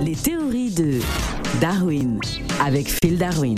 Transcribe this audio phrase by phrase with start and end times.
[0.00, 1.00] Les théories de
[1.60, 2.18] Darwin
[2.64, 3.56] avec Phil Darwin.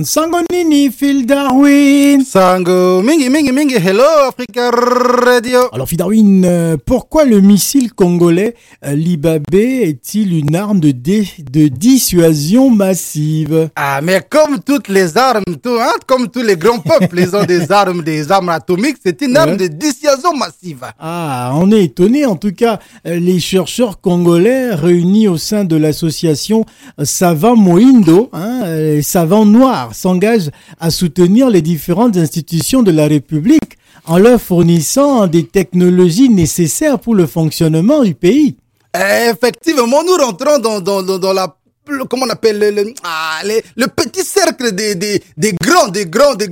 [0.00, 2.24] Sango nini Phil Darwin?
[2.24, 5.68] Sango mingi mingi mingi hello Africa Radio.
[5.72, 8.54] Alors Phil Darwin, euh, pourquoi le missile congolais
[8.84, 13.68] euh, Libabé est-il une arme de, dé- de dissuasion massive?
[13.76, 17.44] Ah mais comme toutes les armes, tout, hein, comme tous les grands peuples, ils ont
[17.44, 19.56] des armes, des armes atomiques, c'est une arme Ouais.
[19.58, 20.84] de dissuasion massive.
[20.98, 22.78] Ah, on est étonné en tout cas.
[23.06, 26.64] Euh, Les chercheurs congolais réunis au sein de l'association
[27.04, 30.50] Savant Moindo, hein, euh, savants noirs, s'engagent
[30.80, 37.14] à soutenir les différentes institutions de la République en leur fournissant des technologies nécessaires pour
[37.14, 38.56] le fonctionnement du pays.
[38.94, 41.56] Effectivement, nous rentrons dans, la
[41.88, 43.40] le- comment on ah,
[43.76, 46.48] le petit cercle des, des, des des des des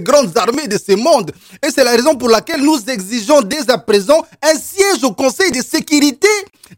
[0.00, 1.32] grandes armées de ce monde.
[1.64, 5.50] Et c'est la raison pour laquelle nous exigeons dès à présent un siège au Conseil
[5.52, 6.28] de sécurité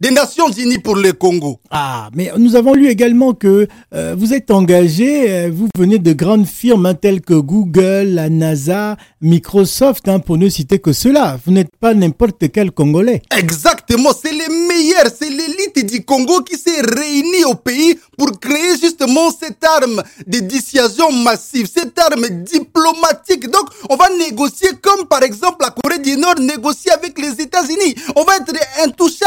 [0.00, 1.60] des Nations Unies pour le Congo.
[1.70, 6.12] Ah, mais nous avons lu également que euh, vous êtes engagé, euh, vous venez de
[6.12, 11.38] grandes firmes hein, telles que Google, la NASA, Microsoft, hein, pour ne citer que cela.
[11.44, 13.22] Vous n'êtes pas n'importe quel Congolais.
[13.36, 18.78] Exactement, c'est les meilleurs, c'est l'élite du Congo qui s'est réunie au pays pour créer
[18.80, 23.48] justement cette arme de dissuasion massive, cette arme diplomatique.
[23.50, 27.94] Donc, on va négocier comme par exemple la Corée du Nord négocie avec les États-Unis.
[28.16, 29.17] On va être intouchable.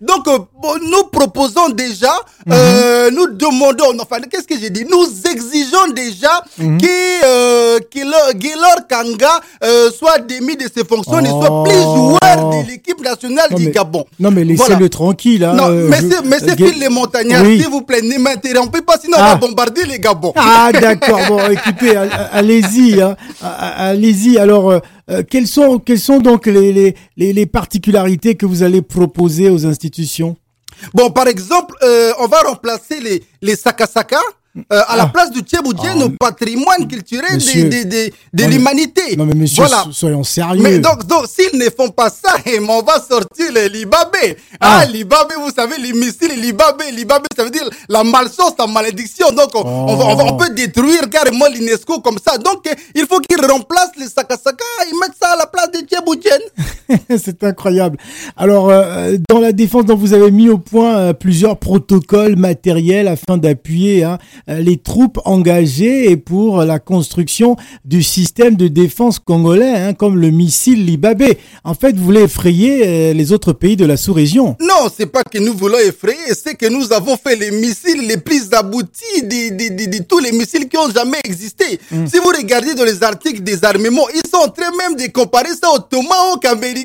[0.00, 0.38] Donc, euh,
[0.82, 2.12] nous proposons déjà,
[2.50, 4.84] euh, nous demandons, enfin, qu'est-ce que j'ai dit?
[4.90, 11.26] Nous exigeons déjà que, euh, que Gaylor Kanga euh, soit démis de ses fonctions, ne
[11.28, 12.16] soit plus Oh.
[12.20, 14.04] joueur de l'équipe nationale Non, du mais- Gabon.
[14.20, 14.88] Non, mais laissez-le Voilà.
[14.88, 15.44] tranquille.
[15.44, 17.60] Hein, Non, monsieur euh, Phil les montagnards, Oui.
[17.60, 19.28] s'il vous plaît, ne m'interrompez pas, sinon on Ah.
[19.30, 20.32] va bombarder les Gabons.
[20.36, 21.20] Ah, d'accord.
[21.28, 21.96] Bon, écoutez,
[22.32, 23.00] allez-y.
[23.00, 24.38] Hein, allez-y.
[24.38, 29.66] Alors, euh, quelles sont, quelles sont donc les, les particularités que vous allez proposer aux
[29.66, 30.36] institutions
[30.94, 34.20] Bon, par exemple, euh, on va remplacer les, les sakasaka
[34.72, 35.06] euh, à la Ah.
[35.12, 37.64] place du Tchéboudienne Ah, au patrimoine culturel monsieur.
[37.64, 39.16] de, de, de, de Non, mais- l'humanité.
[39.16, 39.84] Non, mais monsieur, voilà.
[39.84, 40.60] so- soyons sérieux.
[40.62, 42.34] Mais donc, donc s'ils ne font pas ça,
[42.68, 44.36] on va sortir les libabé.
[44.60, 44.84] Ah, Ah.
[44.86, 49.30] libabé, vous savez, les missiles, libabé, libabé, ça veut dire la malchance, la malédiction.
[49.30, 52.36] Donc, on, on va- on va- on peut détruire carrément l'UNESCO comme ça.
[52.38, 55.77] Donc, il faut qu'ils remplacent les sakasaka, ils mettent ça à la place des.
[57.22, 57.98] C'est incroyable.
[58.36, 63.08] Alors, euh, dans la défense, dont vous avez mis au point euh, plusieurs protocoles matériels
[63.08, 64.18] afin d'appuyer hein,
[64.48, 70.16] euh, les troupes engagées et pour la construction du système de défense congolais, hein, comme
[70.18, 71.38] le missile Libabé.
[71.64, 74.56] En fait, vous voulez effrayer euh, les autres pays de la sous-région.
[74.60, 78.16] Non, c'est pas que nous voulons effrayer, c'est que nous avons fait les missiles les
[78.16, 81.78] plus aboutis de, de, de, de tous les missiles qui ont jamais existé.
[81.90, 85.50] Si vous regardez dans les articles des armements, ils sont en train même de comparer
[85.60, 86.77] ça au tomahawk américain.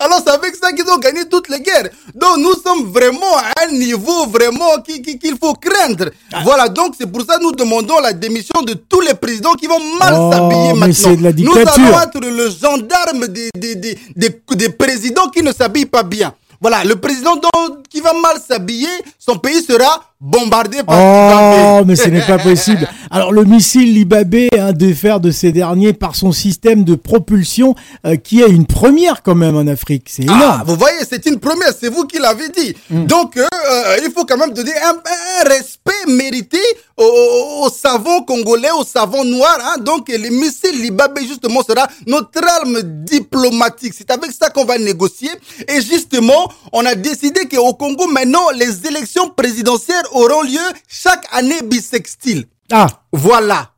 [0.00, 1.88] Alors c'est avec ça qu'ils ont gagné toutes les guerres.
[2.14, 6.10] Donc nous sommes vraiment à un niveau vraiment qui- qui- qu'il faut craindre.
[6.44, 9.66] Voilà, donc c'est pour ça que nous demandons la démission de tous les présidents qui
[9.66, 10.92] vont mal Oh, s'habiller maintenant.
[10.94, 11.52] c'est de la Nous
[11.86, 16.34] allons être le gendarme des, des, des, des, des présidents qui ne s'habillent pas bien.
[16.60, 17.40] Voilà, le président
[17.88, 18.88] qui va mal s'habiller,
[19.18, 22.88] son pays sera bombardé par Oh, mais ce n'est pas possible.
[23.10, 27.74] Alors, le missile Libabé, hein, de faire de ces derniers par son système de propulsion,
[28.04, 30.08] euh, qui est une première quand même en Afrique.
[30.10, 30.62] C'est Ah, énorme.
[30.66, 32.74] vous voyez, c'est une première, c'est vous qui l'avez dit.
[32.90, 36.58] Donc, euh, euh, il faut quand même donner un, un respect mérité
[36.96, 39.58] aux, aux savants congolais, aux savants noirs.
[39.62, 39.80] Hein.
[39.82, 43.94] Donc, les missiles Libabé, justement, sera notre arme diplomatique.
[43.96, 45.30] C'est avec ça qu'on va négocier.
[45.68, 51.62] Et justement, on a décidé qu'au Congo, maintenant, les élections présidentielles auront lieu chaque année
[51.62, 52.46] bisextile.
[52.70, 53.70] Ah, Voilà.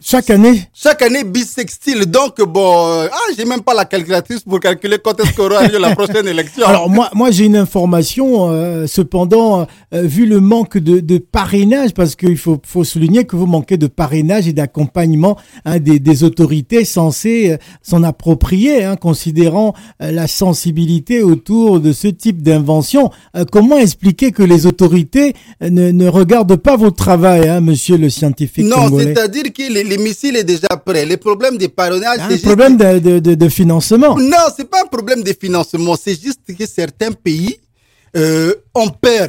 [0.00, 2.06] Chaque année Chaque année bisextile.
[2.06, 5.78] Donc, bon, euh, ah, j'ai même pas la calculatrice pour calculer quand est-ce qu'aura lieu
[5.78, 6.66] la prochaine élection.
[6.66, 8.50] Alors moi, moi j'ai une information.
[8.50, 13.36] euh, cependant, euh, vu le manque de, de parrainage, parce qu'il faut, faut souligner que
[13.36, 18.96] vous manquez de parrainage et d'accompagnement hein, des, des autorités censées euh, s'en approprier, hein,
[18.96, 23.10] considérant euh, la sensibilité autour de ce type d'invention.
[23.52, 28.66] Comment expliquer que les autorités ne, ne regardent pas votre travail, hein, Monsieur le scientifique
[28.66, 31.04] Non, c'est-à-dire que les, les missiles est déjà prêt.
[31.04, 32.44] Les problèmes de parrainage, Un c'est juste...
[32.50, 34.14] problème de, de, de, de financement.
[34.34, 35.94] Non, c'est pas un problème de financement.
[36.04, 37.52] C'est juste que certains pays
[38.16, 39.28] euh, ont peur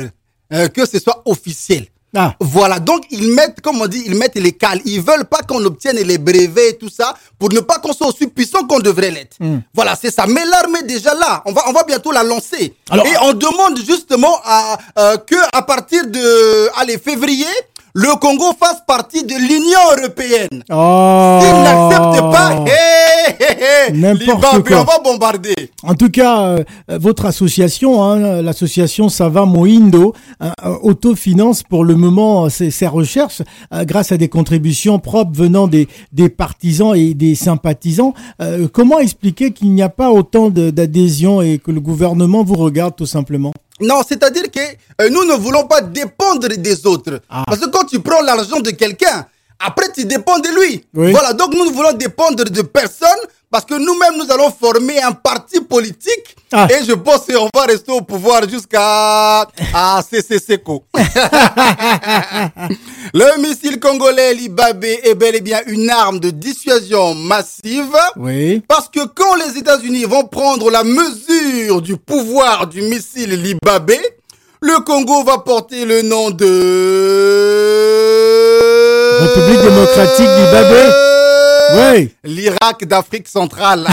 [0.54, 1.86] euh, que ce soit officiel.
[2.14, 2.36] Ah.
[2.42, 4.82] Voilà, donc ils mettent, comme on dit, ils mettent les cales.
[4.84, 8.08] Ils veulent pas qu'on obtienne les brevets et tout ça pour ne pas qu'on soit
[8.12, 9.38] aussi puissant qu'on devrait l'être.
[9.74, 10.26] Voilà, c'est ça.
[10.28, 11.42] Mais l'armée est déjà là.
[11.46, 12.74] On va, on va bientôt la lancer.
[12.90, 17.48] Alors- et on demande justement à, euh, que à partir de, allez, février,
[17.94, 20.64] le Congo fasse partie de l'Union européenne.
[20.72, 21.40] Oh.
[21.42, 24.82] S'ils n'acceptent pas, hé, N'importe quoi.
[24.82, 25.56] on va bombarder.
[25.84, 31.96] En tout cas, euh, votre association, hein, l'association Sava Moindo, euh, euh, autofinance pour le
[31.96, 33.42] moment ses, ses recherches
[33.74, 38.14] euh, grâce à des contributions propres venant des, des partisans et des sympathisants.
[38.42, 42.96] Euh, comment expliquer qu'il n'y a pas autant d'adhésion et que le gouvernement vous regarde
[42.96, 43.52] tout simplement?
[43.82, 44.60] Non, c'est-à-dire que
[45.02, 47.20] euh, nous ne voulons pas dépendre des autres.
[47.30, 47.44] Ah.
[47.48, 49.26] Parce que quand tu prends l'argent de quelqu'un,
[49.60, 50.86] après tu dépends de lui.
[50.94, 51.12] Oui.
[51.12, 53.10] Voilà, donc nous ne voulons dépendre de personne
[53.50, 56.68] parce que nous-mêmes nous allons former un parti politique Ah.
[56.70, 59.42] et je pense qu'on va rester au pouvoir jusqu'à
[59.74, 60.84] à CCCCO.
[63.14, 67.94] Le missile congolais Libabé est bel et bien une arme de dissuasion massive.
[68.16, 68.62] Oui.
[68.68, 71.10] Parce que quand les États-Unis vont prendre la mesure
[71.82, 74.00] du pouvoir du missile Libabé,
[74.62, 76.46] le Congo va porter le nom de...
[79.22, 80.90] République démocratique Libabé
[81.74, 82.10] Oui.
[82.24, 83.86] L'Irak d'Afrique centrale.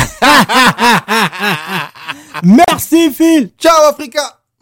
[2.45, 4.38] Merci Phil Ciao Africa